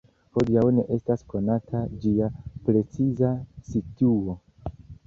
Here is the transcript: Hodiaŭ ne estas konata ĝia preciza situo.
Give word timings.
Hodiaŭ 0.35 0.63
ne 0.77 0.85
estas 0.95 1.25
konata 1.35 1.83
ĝia 2.07 2.31
preciza 2.71 3.35
situo. 3.71 4.41